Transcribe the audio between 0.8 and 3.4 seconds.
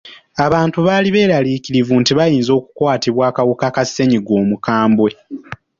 baali beeraliikirivu nti bayinza okukwatibwa